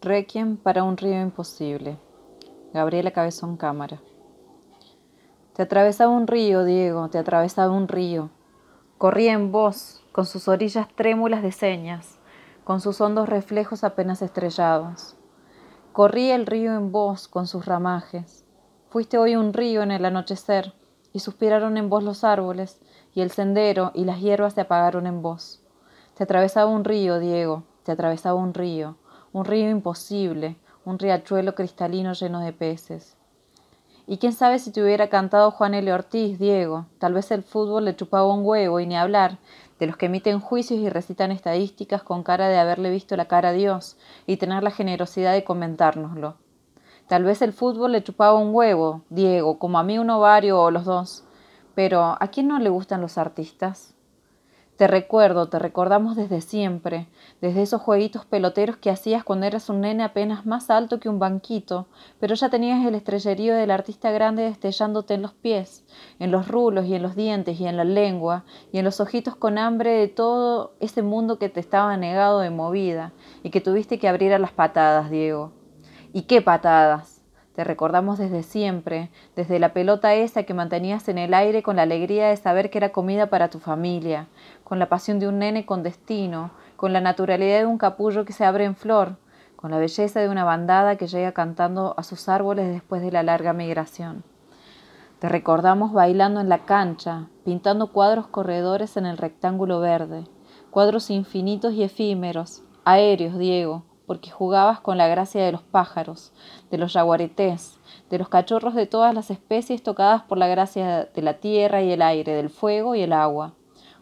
Requiem 0.00 0.56
para 0.56 0.84
un 0.84 0.96
río 0.96 1.20
imposible. 1.20 1.98
Gabriela 2.72 3.10
Cabezón 3.10 3.56
Cámara. 3.56 4.00
Te 5.54 5.62
atravesaba 5.62 6.12
un 6.12 6.28
río, 6.28 6.62
Diego, 6.62 7.08
te 7.08 7.18
atravesaba 7.18 7.72
un 7.72 7.88
río. 7.88 8.30
Corría 8.96 9.32
en 9.32 9.50
vos, 9.50 10.00
con 10.12 10.24
sus 10.24 10.46
orillas 10.46 10.86
trémulas 10.94 11.42
de 11.42 11.50
señas, 11.50 12.20
con 12.62 12.80
sus 12.80 13.00
hondos 13.00 13.28
reflejos 13.28 13.82
apenas 13.82 14.22
estrellados. 14.22 15.16
Corría 15.92 16.36
el 16.36 16.46
río 16.46 16.76
en 16.76 16.92
vos, 16.92 17.26
con 17.26 17.48
sus 17.48 17.66
ramajes. 17.66 18.44
Fuiste 18.90 19.18
hoy 19.18 19.34
un 19.34 19.52
río 19.52 19.82
en 19.82 19.90
el 19.90 20.04
anochecer, 20.04 20.74
y 21.12 21.18
suspiraron 21.18 21.76
en 21.76 21.90
vos 21.90 22.04
los 22.04 22.22
árboles, 22.22 22.80
y 23.14 23.22
el 23.22 23.32
sendero 23.32 23.90
y 23.94 24.04
las 24.04 24.20
hierbas 24.20 24.52
se 24.54 24.60
apagaron 24.60 25.08
en 25.08 25.22
vos. 25.22 25.60
Te 26.14 26.22
atravesaba 26.22 26.70
un 26.70 26.84
río, 26.84 27.18
Diego, 27.18 27.64
te 27.82 27.90
atravesaba 27.90 28.36
un 28.36 28.54
río 28.54 28.96
un 29.38 29.44
río 29.44 29.70
imposible, 29.70 30.56
un 30.84 30.98
riachuelo 30.98 31.54
cristalino 31.54 32.12
lleno 32.12 32.40
de 32.40 32.52
peces. 32.52 33.16
Y 34.08 34.18
quién 34.18 34.32
sabe 34.32 34.58
si 34.58 34.72
te 34.72 34.82
hubiera 34.82 35.08
cantado 35.08 35.52
Juan 35.52 35.74
L. 35.74 35.92
Ortiz, 35.92 36.40
Diego, 36.40 36.86
tal 36.98 37.14
vez 37.14 37.30
el 37.30 37.44
fútbol 37.44 37.84
le 37.84 37.94
chupaba 37.94 38.26
un 38.26 38.44
huevo 38.44 38.80
y 38.80 38.86
ni 38.86 38.96
hablar, 38.96 39.38
de 39.78 39.86
los 39.86 39.96
que 39.96 40.06
emiten 40.06 40.40
juicios 40.40 40.80
y 40.80 40.88
recitan 40.88 41.30
estadísticas 41.30 42.02
con 42.02 42.24
cara 42.24 42.48
de 42.48 42.58
haberle 42.58 42.90
visto 42.90 43.16
la 43.16 43.26
cara 43.26 43.50
a 43.50 43.52
Dios 43.52 43.96
y 44.26 44.38
tener 44.38 44.64
la 44.64 44.72
generosidad 44.72 45.34
de 45.34 45.44
comentárnoslo. 45.44 46.34
Tal 47.06 47.22
vez 47.22 47.42
el 47.42 47.52
fútbol 47.52 47.92
le 47.92 48.02
chupaba 48.02 48.34
un 48.34 48.52
huevo, 48.52 49.02
Diego, 49.08 49.60
como 49.60 49.78
a 49.78 49.84
mí 49.84 49.98
un 49.98 50.10
ovario 50.10 50.60
o 50.60 50.72
los 50.72 50.84
dos. 50.84 51.24
Pero, 51.76 52.16
¿a 52.18 52.28
quién 52.28 52.48
no 52.48 52.58
le 52.58 52.70
gustan 52.70 53.00
los 53.00 53.18
artistas? 53.18 53.94
Te 54.78 54.86
recuerdo, 54.86 55.48
te 55.48 55.58
recordamos 55.58 56.14
desde 56.14 56.40
siempre, 56.40 57.08
desde 57.40 57.62
esos 57.62 57.82
jueguitos 57.82 58.24
peloteros 58.24 58.76
que 58.76 58.90
hacías 58.90 59.24
cuando 59.24 59.44
eras 59.44 59.68
un 59.70 59.80
nene 59.80 60.04
apenas 60.04 60.46
más 60.46 60.70
alto 60.70 61.00
que 61.00 61.08
un 61.08 61.18
banquito, 61.18 61.88
pero 62.20 62.36
ya 62.36 62.48
tenías 62.48 62.86
el 62.86 62.94
estrellerío 62.94 63.56
del 63.56 63.72
artista 63.72 64.12
grande 64.12 64.44
destellándote 64.44 65.14
en 65.14 65.22
los 65.22 65.32
pies, 65.32 65.84
en 66.20 66.30
los 66.30 66.46
rulos 66.46 66.86
y 66.86 66.94
en 66.94 67.02
los 67.02 67.16
dientes 67.16 67.58
y 67.58 67.66
en 67.66 67.76
la 67.76 67.82
lengua, 67.82 68.44
y 68.70 68.78
en 68.78 68.84
los 68.84 69.00
ojitos 69.00 69.34
con 69.34 69.58
hambre 69.58 69.90
de 69.90 70.06
todo 70.06 70.74
ese 70.78 71.02
mundo 71.02 71.40
que 71.40 71.48
te 71.48 71.58
estaba 71.58 71.96
negado 71.96 72.38
de 72.38 72.50
movida, 72.50 73.12
y 73.42 73.50
que 73.50 73.60
tuviste 73.60 73.98
que 73.98 74.06
abrir 74.06 74.32
a 74.32 74.38
las 74.38 74.52
patadas, 74.52 75.10
Diego. 75.10 75.50
¿Y 76.12 76.22
qué 76.22 76.40
patadas? 76.40 77.17
Te 77.58 77.64
recordamos 77.64 78.18
desde 78.18 78.44
siempre, 78.44 79.10
desde 79.34 79.58
la 79.58 79.72
pelota 79.72 80.14
esa 80.14 80.44
que 80.44 80.54
mantenías 80.54 81.08
en 81.08 81.18
el 81.18 81.34
aire 81.34 81.64
con 81.64 81.74
la 81.74 81.82
alegría 81.82 82.28
de 82.28 82.36
saber 82.36 82.70
que 82.70 82.78
era 82.78 82.92
comida 82.92 83.30
para 83.30 83.50
tu 83.50 83.58
familia, 83.58 84.28
con 84.62 84.78
la 84.78 84.88
pasión 84.88 85.18
de 85.18 85.26
un 85.26 85.40
nene 85.40 85.66
con 85.66 85.82
destino, 85.82 86.52
con 86.76 86.92
la 86.92 87.00
naturalidad 87.00 87.58
de 87.58 87.66
un 87.66 87.76
capullo 87.76 88.24
que 88.24 88.32
se 88.32 88.44
abre 88.44 88.64
en 88.64 88.76
flor, 88.76 89.16
con 89.56 89.72
la 89.72 89.78
belleza 89.78 90.20
de 90.20 90.28
una 90.28 90.44
bandada 90.44 90.94
que 90.94 91.08
llega 91.08 91.32
cantando 91.32 91.94
a 91.96 92.04
sus 92.04 92.28
árboles 92.28 92.70
después 92.72 93.02
de 93.02 93.10
la 93.10 93.24
larga 93.24 93.52
migración. 93.52 94.22
Te 95.18 95.28
recordamos 95.28 95.92
bailando 95.92 96.38
en 96.38 96.48
la 96.48 96.64
cancha, 96.64 97.26
pintando 97.44 97.90
cuadros 97.90 98.28
corredores 98.28 98.96
en 98.96 99.04
el 99.04 99.18
rectángulo 99.18 99.80
verde, 99.80 100.22
cuadros 100.70 101.10
infinitos 101.10 101.72
y 101.72 101.82
efímeros, 101.82 102.62
aéreos, 102.84 103.36
Diego, 103.36 103.82
porque 104.08 104.30
jugabas 104.30 104.80
con 104.80 104.96
la 104.96 105.06
gracia 105.06 105.44
de 105.44 105.52
los 105.52 105.60
pájaros, 105.60 106.32
de 106.70 106.78
los 106.78 106.94
yaguaretés, 106.94 107.78
de 108.08 108.18
los 108.18 108.30
cachorros 108.30 108.74
de 108.74 108.86
todas 108.86 109.14
las 109.14 109.30
especies 109.30 109.82
tocadas 109.82 110.22
por 110.22 110.38
la 110.38 110.48
gracia 110.48 111.04
de 111.14 111.22
la 111.22 111.34
tierra 111.34 111.82
y 111.82 111.92
el 111.92 112.00
aire, 112.00 112.32
del 112.32 112.48
fuego 112.48 112.94
y 112.94 113.02
el 113.02 113.12
agua. 113.12 113.52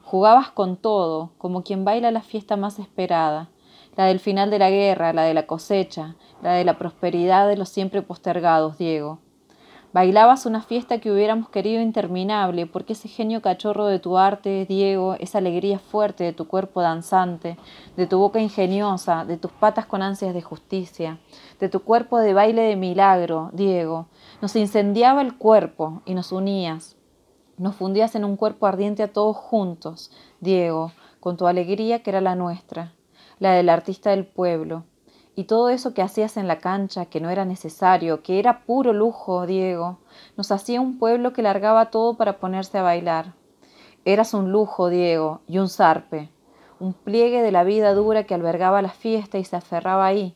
Jugabas 0.05 0.53
con 0.53 0.77
todo, 0.77 1.33
como 1.39 1.65
quien 1.65 1.85
baila 1.85 2.13
la 2.13 2.23
fiesta 2.23 2.57
más 2.57 2.79
esperada, 2.79 3.49
la 3.97 4.05
del 4.05 4.21
final 4.21 4.49
de 4.49 4.61
la 4.61 4.71
guerra, 4.71 5.13
la 5.13 5.25
de 5.25 5.35
la 5.35 5.49
cosecha, 5.49 6.15
la 6.41 6.53
de 6.53 6.65
la 6.65 6.79
prosperidad 6.79 7.49
de 7.49 7.57
los 7.57 7.69
siempre 7.69 8.01
postergados, 8.01 8.79
Diego. 8.79 9.19
Bailabas 9.97 10.45
una 10.45 10.61
fiesta 10.61 10.99
que 10.99 11.11
hubiéramos 11.11 11.49
querido 11.49 11.81
interminable, 11.81 12.67
porque 12.67 12.93
ese 12.93 13.09
genio 13.09 13.41
cachorro 13.41 13.87
de 13.87 13.99
tu 13.99 14.19
arte, 14.19 14.67
Diego, 14.69 15.17
esa 15.21 15.39
alegría 15.39 15.79
fuerte 15.79 16.23
de 16.23 16.35
tu 16.35 16.47
cuerpo 16.47 16.83
danzante, 16.83 17.57
de 17.97 18.07
tu 18.07 18.19
boca 18.19 18.39
ingeniosa, 18.39 19.25
de 19.25 19.39
tus 19.39 19.53
patas 19.53 19.87
con 19.87 20.03
ansias 20.03 20.35
de 20.35 20.43
justicia, 20.43 21.19
de 21.61 21.71
tu 21.71 21.81
cuerpo 21.81 22.19
de 22.19 22.35
baile 22.35 22.61
de 22.61 22.77
milagro, 22.77 23.49
Diego, 23.55 24.09
nos 24.43 24.55
incendiaba 24.55 25.23
el 25.23 25.39
cuerpo 25.39 26.03
y 26.05 26.13
nos 26.13 26.31
unías. 26.31 26.99
Nos 27.57 27.75
fundías 27.75 28.15
en 28.17 28.27
un 28.27 28.37
cuerpo 28.37 28.67
ardiente 28.67 29.03
a 29.03 29.11
todos 29.11 29.35
juntos, 29.35 30.11
Diego, 30.41 30.93
con 31.21 31.39
tu 31.39 31.47
alegría 31.47 32.03
que 32.03 32.11
era 32.11 32.21
la 32.21 32.35
nuestra, 32.35 32.93
la 33.39 33.53
del 33.53 33.71
artista 33.71 34.11
del 34.11 34.27
pueblo, 34.27 34.85
y 35.39 35.45
todo 35.45 35.69
eso 35.69 35.93
que 35.93 36.01
hacías 36.01 36.39
en 36.39 36.49
la 36.49 36.61
cancha, 36.61 37.05
que 37.05 37.21
no 37.21 37.29
era 37.29 37.45
necesario, 37.45 38.23
que 38.23 38.39
era 38.39 38.65
puro 38.65 38.95
lujo, 38.95 39.47
Diego, 39.47 39.99
nos 40.39 40.51
hacía 40.51 40.81
un 40.81 40.99
pueblo 40.99 41.35
que 41.35 41.43
largaba 41.43 41.91
todo 41.91 42.15
para 42.15 42.39
ponerse 42.39 42.79
a 42.79 42.83
bailar. 42.83 43.35
Eras 44.07 44.33
un 44.33 44.51
lujo, 44.51 44.89
Diego, 44.89 45.43
y 45.47 45.59
un 45.59 45.69
zarpe, 45.69 46.31
un 46.81 46.95
pliegue 46.95 47.43
de 47.43 47.53
la 47.53 47.65
vida 47.65 47.93
dura 47.93 48.25
que 48.25 48.33
albergaba 48.33 48.81
la 48.81 48.89
fiesta 48.89 49.37
y 49.37 49.45
se 49.45 49.57
aferraba 49.57 50.07
ahí. 50.07 50.35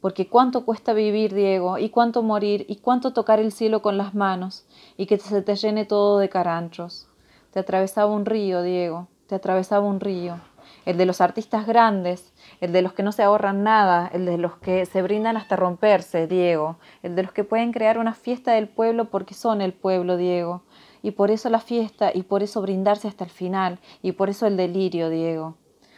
Porque 0.00 0.28
cuánto 0.28 0.64
cuesta 0.64 0.94
vivir, 0.94 1.32
Diego, 1.32 1.78
y 1.78 1.90
cuánto 1.90 2.24
morir, 2.24 2.66
y 2.68 2.76
cuánto 2.76 3.12
tocar 3.12 3.38
el 3.38 3.52
cielo 3.52 3.82
con 3.82 3.96
las 3.98 4.16
manos, 4.16 4.66
y 4.96 5.06
que 5.06 5.18
se 5.18 5.42
te 5.42 5.54
llene 5.54 5.84
todo 5.84 6.18
de 6.18 6.28
caranchos. 6.28 7.06
Te 7.52 7.60
atravesaba 7.60 8.10
un 8.10 8.26
río, 8.26 8.62
Diego, 8.62 9.06
te 9.28 9.36
atravesaba 9.36 9.86
un 9.86 10.00
río 10.00 10.40
el 10.86 10.96
de 10.96 11.06
los 11.06 11.20
artistas 11.20 11.66
grandes, 11.66 12.32
el 12.60 12.72
de 12.72 12.82
los 12.82 12.92
que 12.92 13.02
no 13.02 13.12
se 13.12 13.22
ahorran 13.22 13.62
nada, 13.62 14.10
el 14.12 14.26
de 14.26 14.38
los 14.38 14.56
que 14.56 14.86
se 14.86 15.02
brindan 15.02 15.36
hasta 15.36 15.56
romperse, 15.56 16.26
Diego, 16.26 16.78
el 17.02 17.14
de 17.14 17.22
los 17.22 17.32
que 17.32 17.44
pueden 17.44 17.72
crear 17.72 17.98
una 17.98 18.14
fiesta 18.14 18.52
del 18.52 18.68
pueblo 18.68 19.06
porque 19.06 19.34
son 19.34 19.60
el 19.60 19.72
pueblo, 19.72 20.16
Diego, 20.16 20.62
y 21.02 21.12
por 21.12 21.30
eso 21.30 21.48
la 21.50 21.60
fiesta 21.60 22.10
y 22.14 22.22
por 22.22 22.42
eso 22.42 22.62
brindarse 22.62 23.08
hasta 23.08 23.24
el 23.24 23.30
final 23.30 23.78
y 24.02 24.12
por 24.12 24.30
eso 24.30 24.46
el 24.46 24.56
delirio, 24.56 25.10
Diego. 25.10 25.56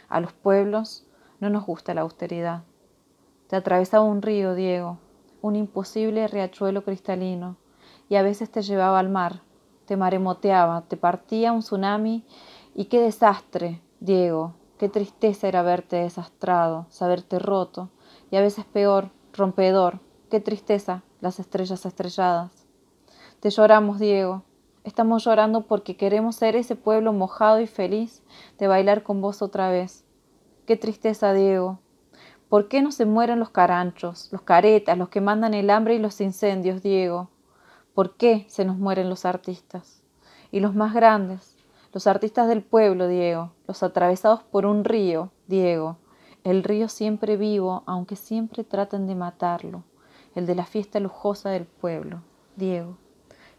A 0.09 0.19
los 0.19 0.33
pueblos 0.33 1.05
no 1.39 1.49
nos 1.49 1.65
gusta 1.65 1.93
la 1.93 2.01
austeridad. 2.01 2.63
Te 3.47 3.55
atravesaba 3.55 4.03
un 4.03 4.21
río, 4.21 4.55
Diego, 4.55 4.97
un 5.41 5.55
imposible 5.55 6.27
riachuelo 6.27 6.83
cristalino, 6.83 7.57
y 8.09 8.15
a 8.15 8.21
veces 8.21 8.49
te 8.49 8.61
llevaba 8.61 8.99
al 8.99 9.09
mar, 9.09 9.41
te 9.85 9.97
maremoteaba, 9.97 10.83
te 10.87 10.97
partía 10.97 11.51
un 11.51 11.59
tsunami, 11.59 12.25
y 12.75 12.85
qué 12.85 13.01
desastre, 13.01 13.81
Diego, 13.99 14.55
Qué 14.83 14.89
tristeza 14.89 15.47
era 15.47 15.61
verte 15.61 15.95
desastrado, 15.95 16.87
saberte 16.89 17.39
roto, 17.39 17.89
y 18.29 18.35
a 18.35 18.41
veces 18.41 18.65
peor, 18.65 19.11
rompedor. 19.31 20.01
Qué 20.29 20.41
tristeza, 20.41 21.03
las 21.21 21.39
estrellas 21.39 21.85
estrelladas. 21.85 22.67
Te 23.39 23.49
lloramos, 23.49 23.97
Diego. 23.97 24.43
Estamos 24.83 25.23
llorando 25.23 25.67
porque 25.67 25.95
queremos 25.95 26.35
ser 26.35 26.57
ese 26.57 26.75
pueblo 26.75 27.13
mojado 27.13 27.61
y 27.61 27.67
feliz 27.67 28.23
de 28.59 28.67
bailar 28.67 29.03
con 29.03 29.21
vos 29.21 29.41
otra 29.41 29.69
vez. 29.69 30.03
Qué 30.65 30.75
tristeza, 30.75 31.31
Diego. 31.31 31.79
¿Por 32.49 32.67
qué 32.67 32.81
no 32.81 32.91
se 32.91 33.05
mueren 33.05 33.39
los 33.39 33.51
caranchos, 33.51 34.27
los 34.33 34.41
caretas, 34.41 34.97
los 34.97 35.07
que 35.07 35.21
mandan 35.21 35.53
el 35.53 35.69
hambre 35.69 35.95
y 35.95 35.99
los 35.99 36.19
incendios, 36.19 36.83
Diego? 36.83 37.29
¿Por 37.93 38.17
qué 38.17 38.45
se 38.49 38.65
nos 38.65 38.77
mueren 38.77 39.09
los 39.09 39.23
artistas? 39.23 40.03
Y 40.51 40.59
los 40.59 40.75
más 40.75 40.93
grandes, 40.93 41.52
los 41.93 42.07
artistas 42.07 42.47
del 42.47 42.63
pueblo, 42.63 43.07
Diego, 43.07 43.53
los 43.67 43.83
atravesados 43.83 44.41
por 44.43 44.65
un 44.65 44.83
río, 44.83 45.31
Diego, 45.47 45.97
el 46.43 46.63
río 46.63 46.89
siempre 46.89 47.37
vivo, 47.37 47.83
aunque 47.85 48.15
siempre 48.15 48.63
traten 48.63 49.05
de 49.07 49.15
matarlo, 49.15 49.83
el 50.35 50.47
de 50.47 50.55
la 50.55 50.65
fiesta 50.65 50.99
lujosa 50.99 51.51
del 51.51 51.65
pueblo, 51.65 52.21
Diego. 52.55 52.97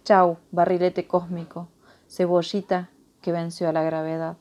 Chau, 0.04 0.38
barrilete 0.50 1.06
cósmico, 1.06 1.68
cebollita 2.08 2.90
que 3.22 3.32
venció 3.32 3.68
a 3.68 3.72
la 3.72 3.84
gravedad. 3.84 4.36